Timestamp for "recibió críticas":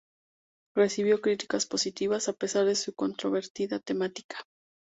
0.75-1.67